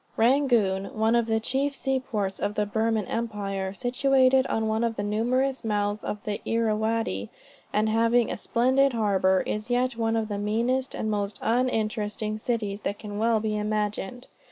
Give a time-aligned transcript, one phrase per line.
[0.17, 5.03] Rangoon, one of the chief seaports of the Burman Empire, situated on one of the
[5.03, 7.29] numerous mouths of the Irrawaddy,
[7.71, 12.81] and having a splendid harbor, is yet one of the meanest, and most uninteresting cities
[12.81, 14.25] that can well be imagined.